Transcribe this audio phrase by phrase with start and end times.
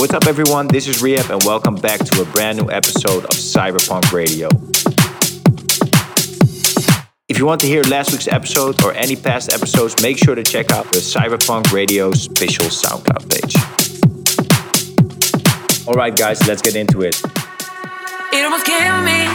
[0.00, 0.66] What's up, everyone?
[0.66, 4.48] This is R3HAB, and welcome back to a brand new episode of CYB3RPVNK Radio.
[7.28, 10.42] If you want to hear last week's episode or any past episodes, make sure to
[10.42, 13.54] check out the CYB3RPVNK Radio special SoundCloud page.
[15.86, 17.20] Alright, guys, let's get into it.
[18.32, 19.26] It almost killed me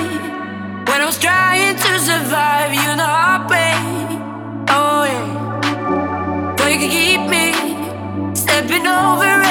[0.90, 2.74] when I was trying to survive.
[2.74, 3.78] You know, heartbreak.
[4.72, 6.56] Oh, yeah.
[6.58, 7.54] Thought you could keep me
[8.34, 9.45] stepping over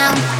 [0.00, 0.39] down.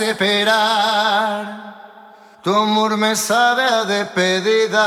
[0.00, 1.74] Esperar.
[2.42, 4.86] Tu amor me sabe a despedida.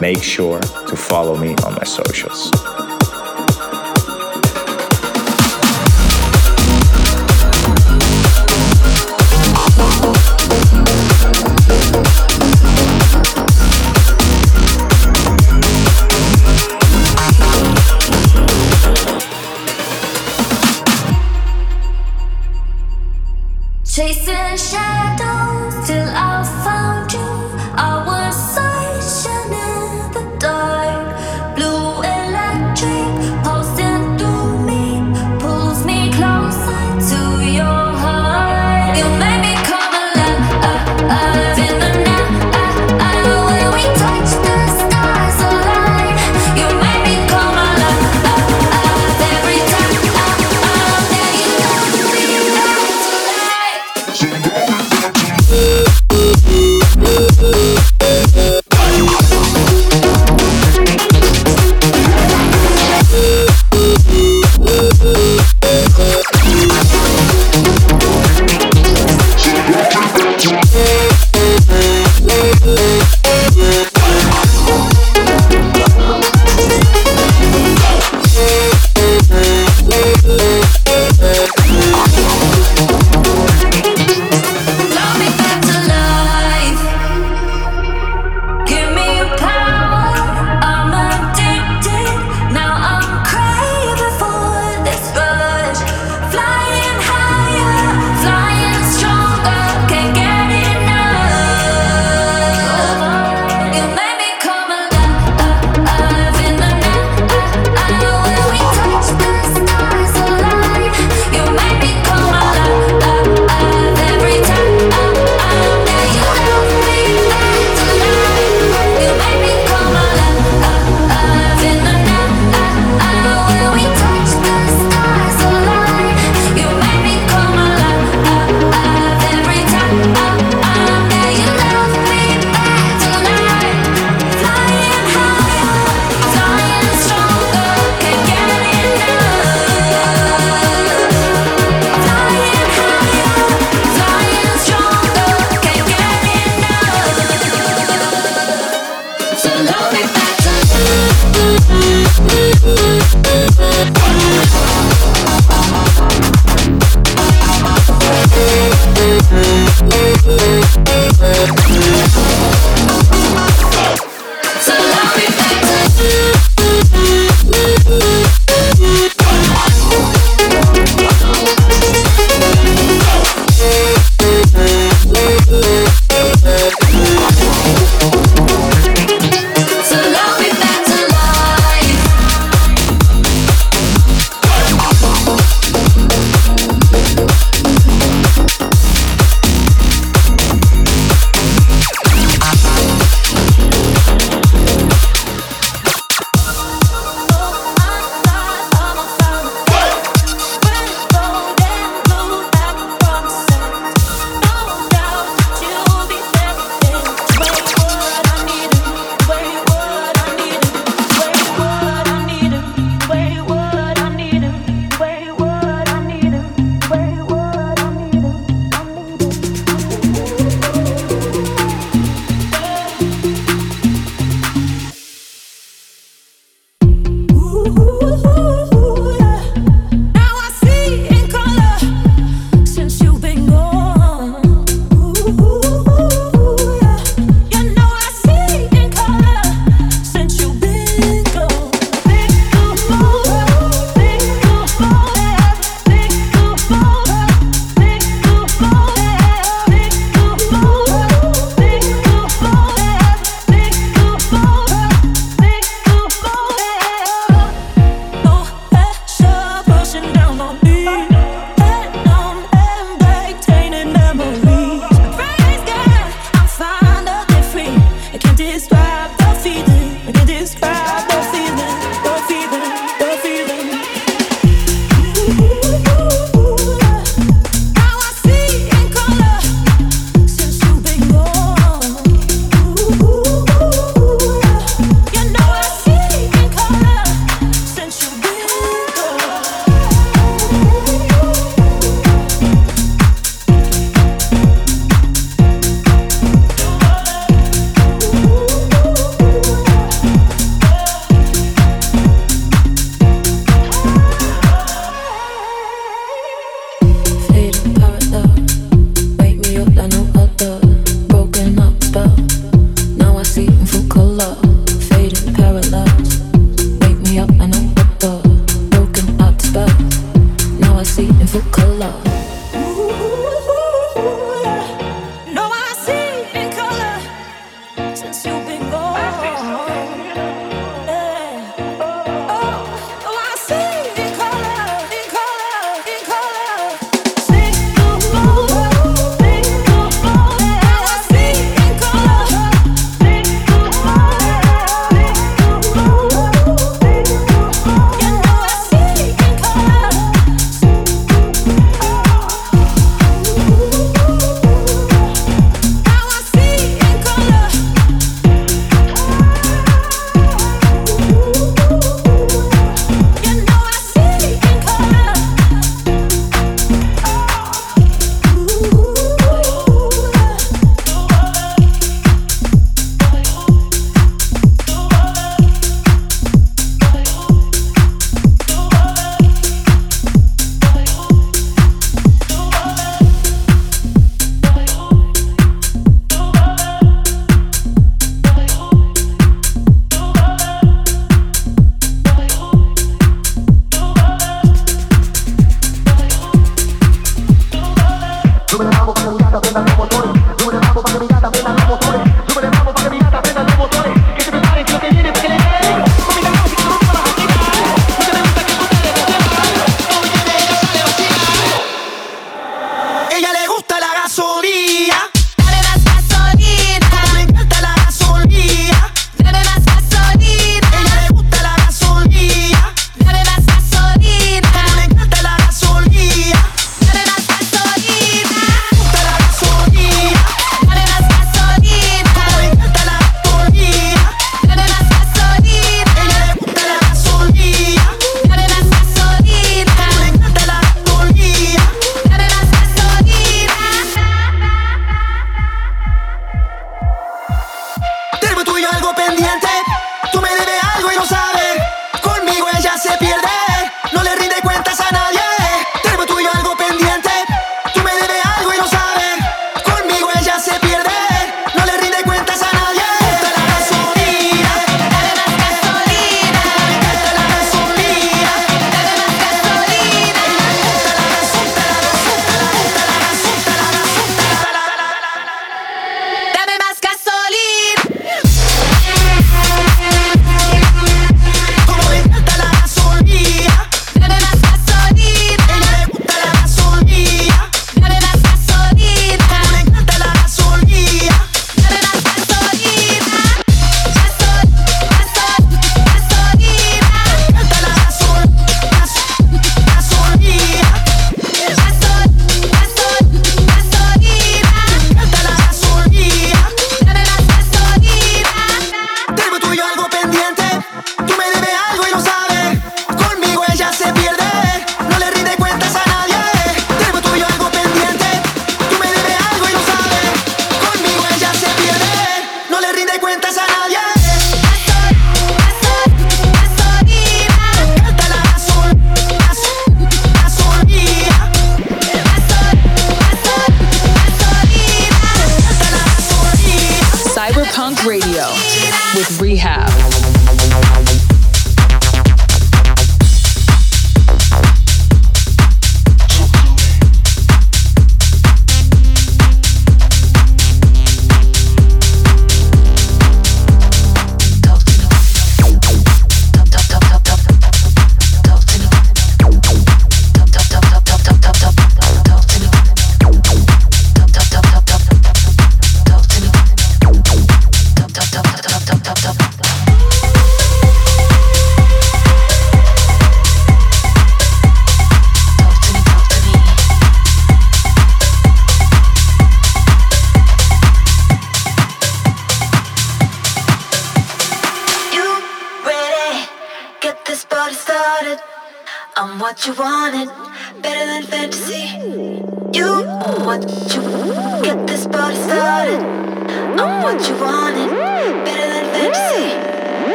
[0.00, 2.50] Make sure to follow me on my socials.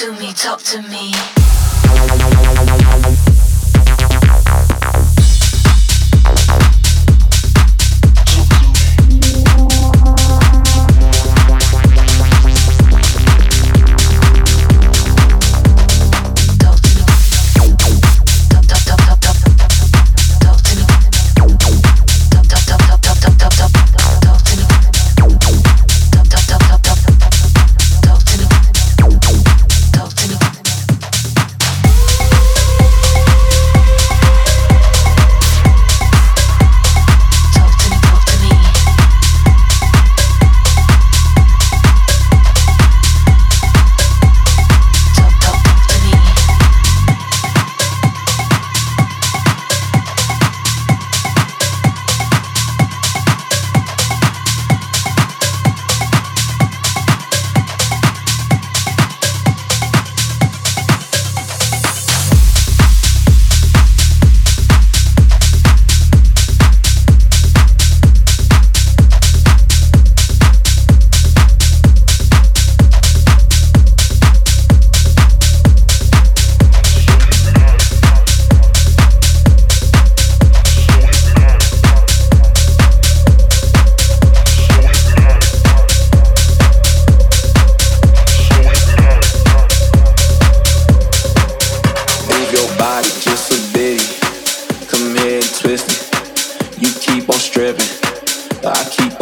[0.00, 1.39] To me, talk to me.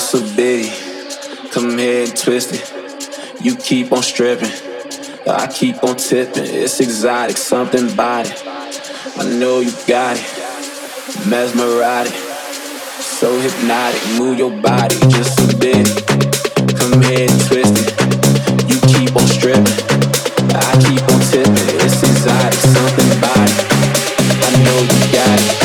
[0.00, 0.70] bitty.
[1.50, 3.42] Come here and twist it.
[3.44, 4.50] You keep on stripping.
[5.28, 6.44] I keep on tipping.
[6.46, 8.42] It's exotic, something about it.
[9.18, 11.28] I know you got it.
[11.28, 12.14] Mesmerotic.
[12.14, 14.00] So hypnotic.
[14.18, 15.86] Move your body just a bit.
[16.78, 17.92] Come here and twist it.
[18.70, 19.66] You keep on stripping.
[20.56, 21.68] I keep on tipping.
[21.84, 23.56] It's exotic, something about it.
[24.44, 25.60] I know you got it.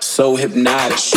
[0.00, 1.11] So hypnotic.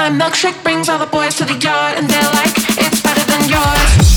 [0.00, 3.50] My milkshake brings all the boys to the yard, and they're like, it's better than
[3.50, 4.09] yours.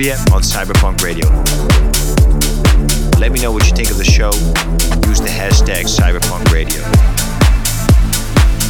[0.00, 0.06] On
[0.40, 1.28] CYB3RPVNK Radio.
[3.20, 4.30] Let me know what you think of the show.
[5.06, 6.82] Use the hashtag CYB3RPVNK Radio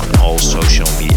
[0.03, 1.10] on all social media.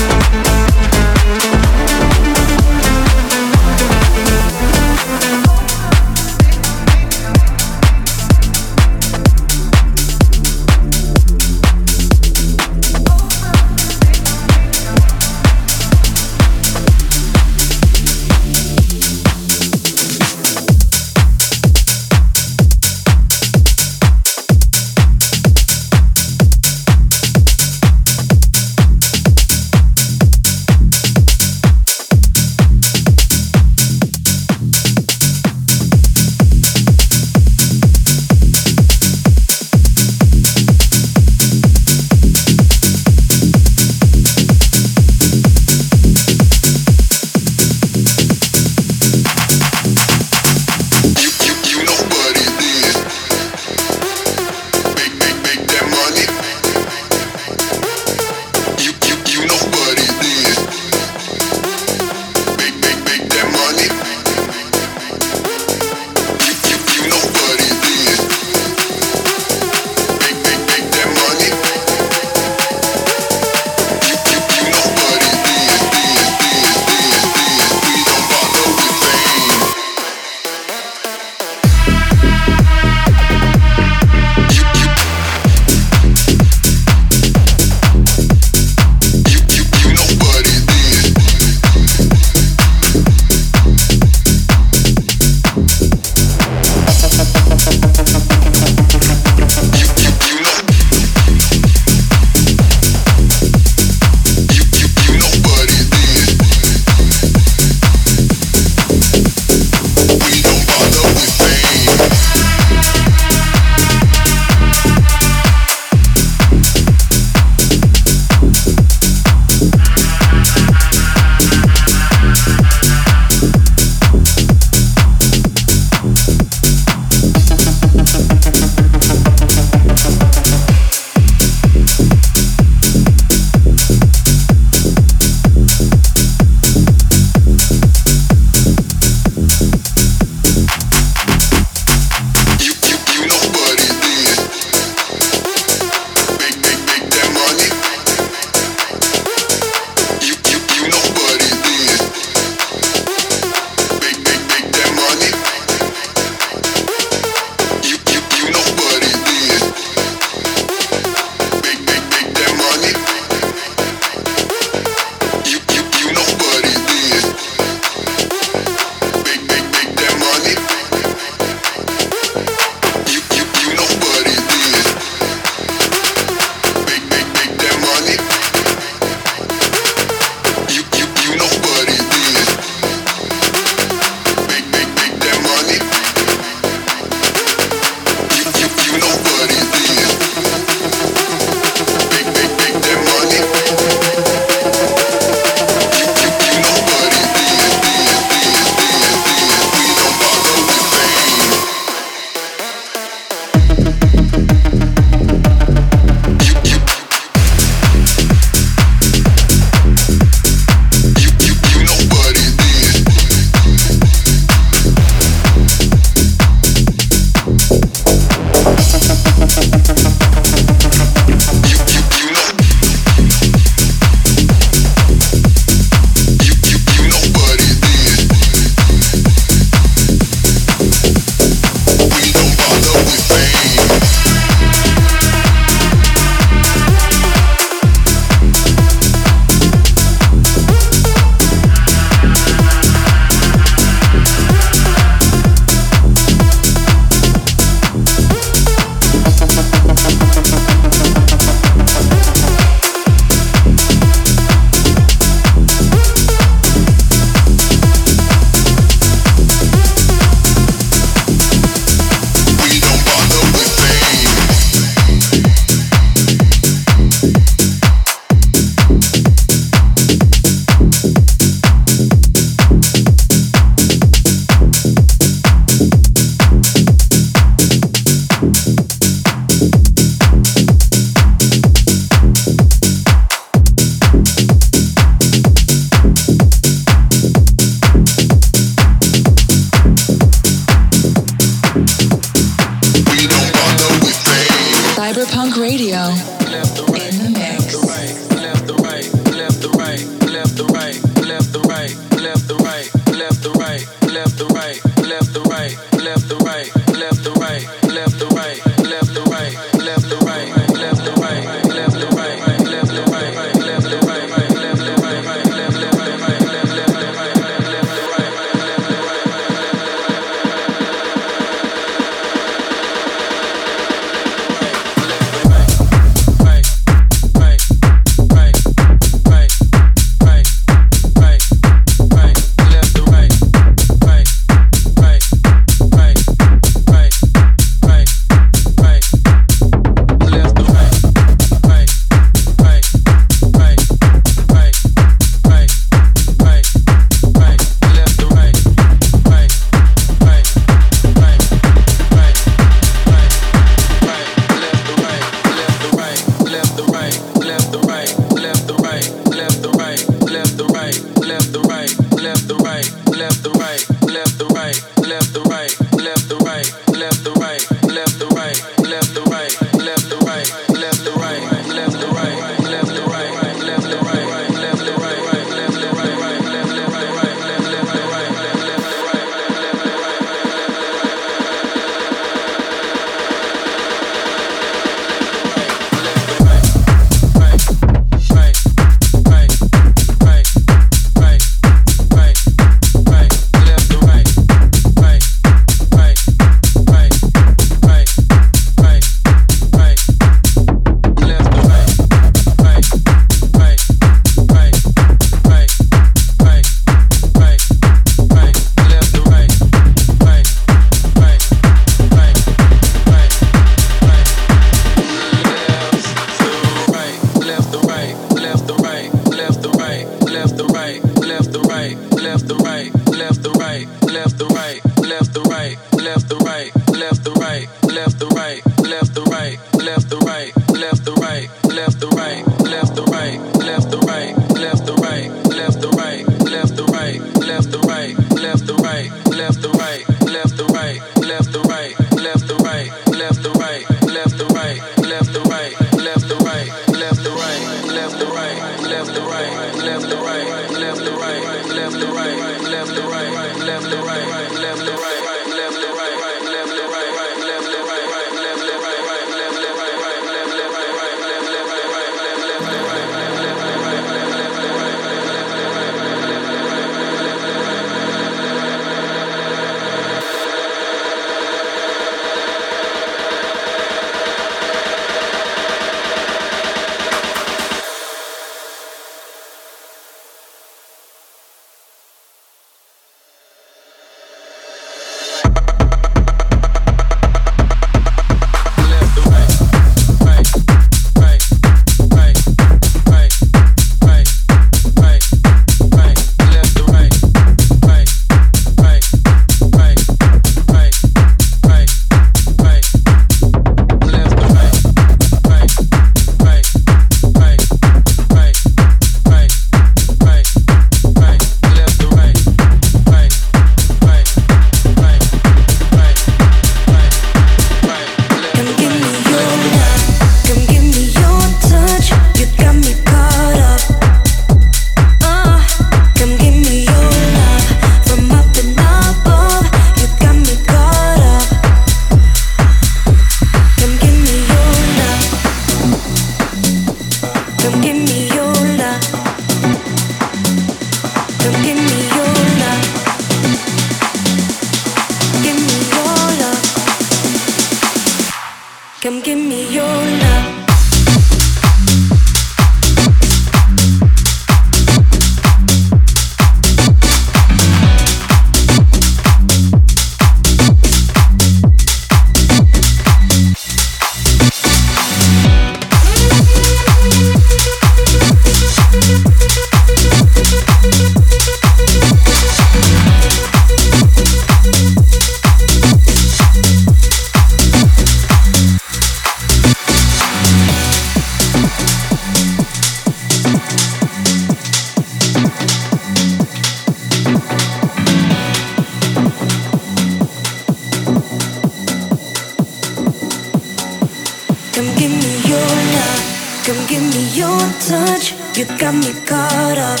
[598.58, 600.00] You got me caught up.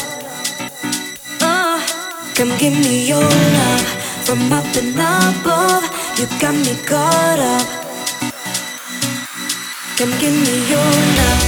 [1.40, 1.78] Uh,
[2.34, 3.86] come give me your love.
[4.26, 5.84] From up and above.
[6.18, 7.68] You got me caught up.
[9.96, 11.42] Come give me your love.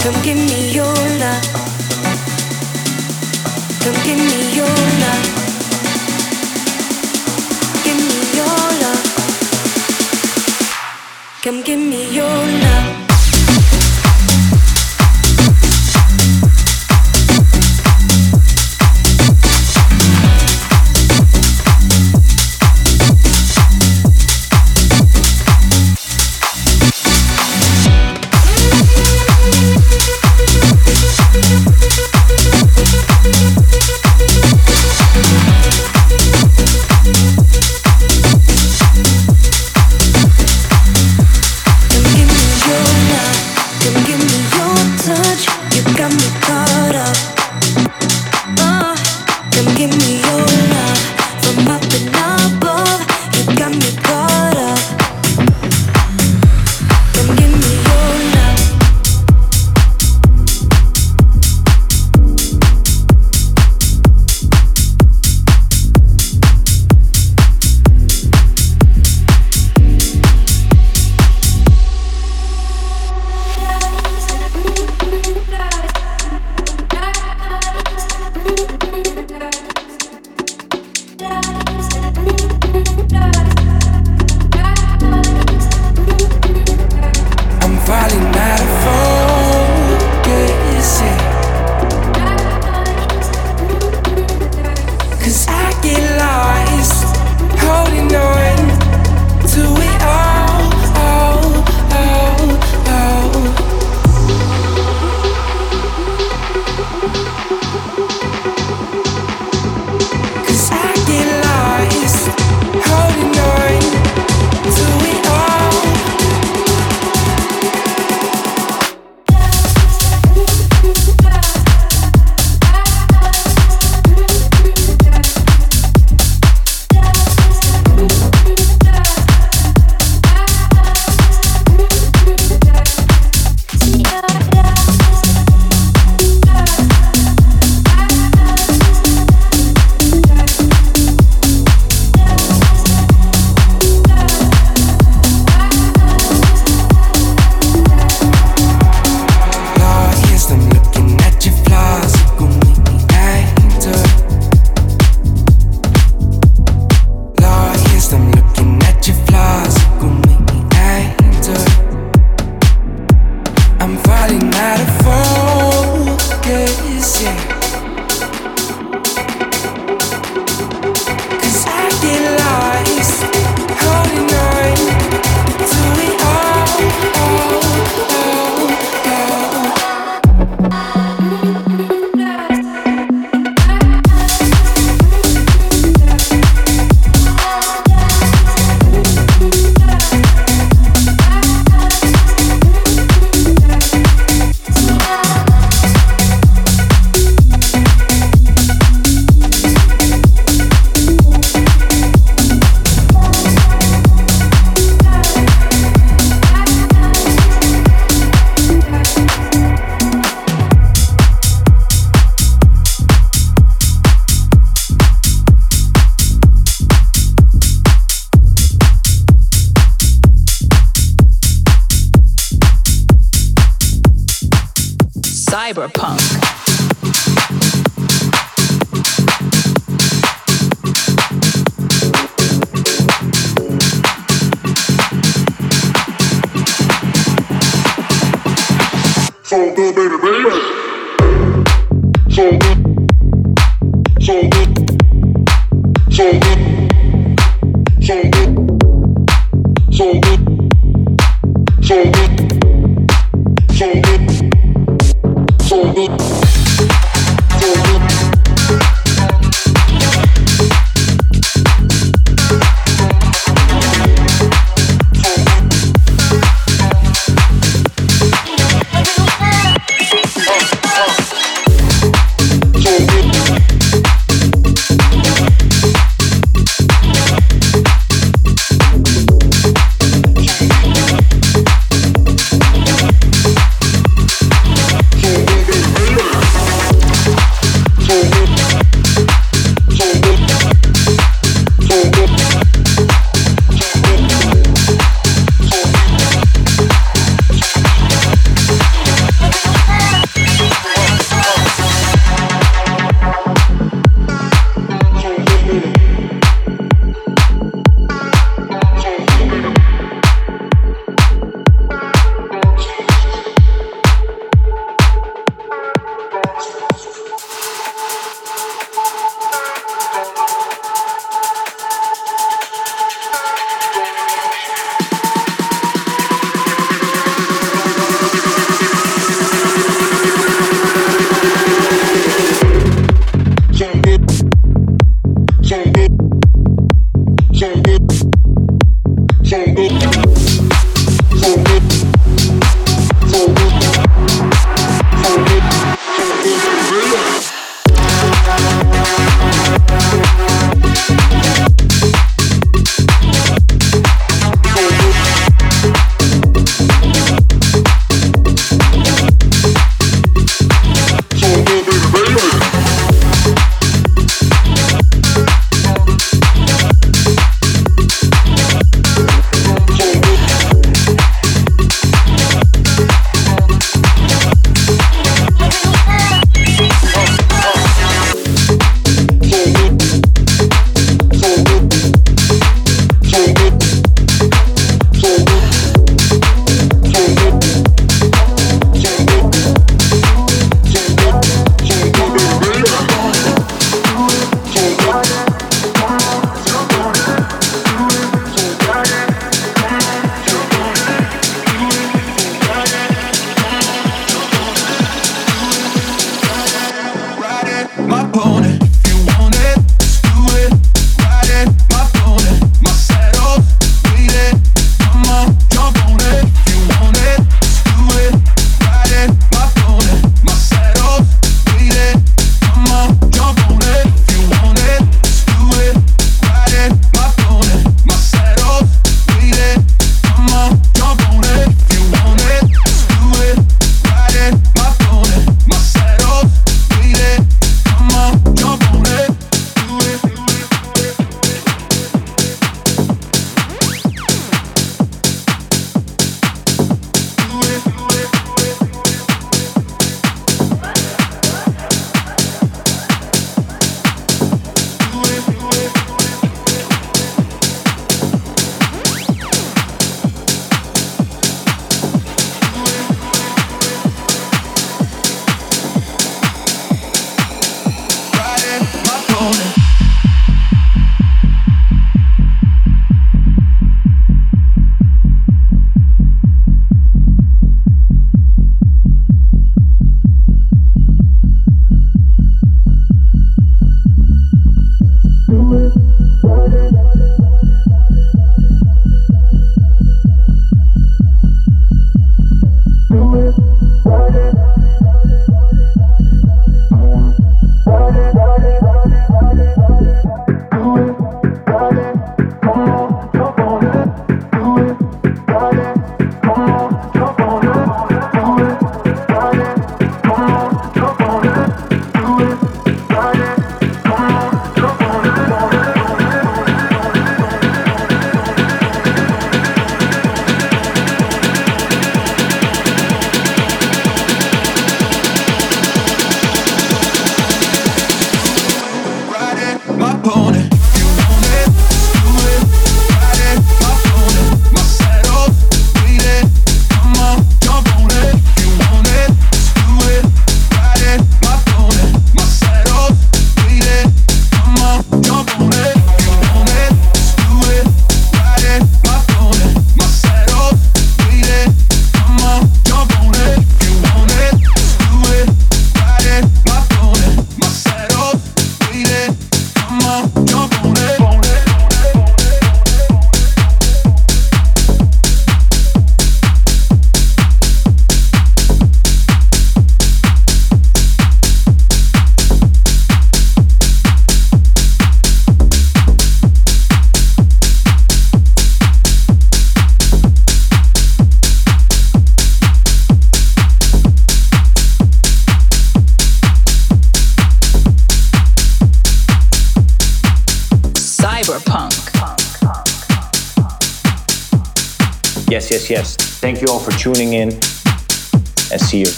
[0.00, 1.44] Come give me your love.
[3.84, 5.24] Come give me your love.
[7.84, 9.04] Give me your love.
[11.42, 12.59] Come give me your love.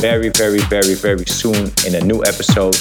[0.03, 2.75] Very, very, very, very soon in a new episode